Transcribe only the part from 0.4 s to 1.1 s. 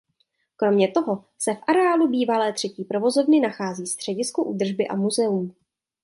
Kromě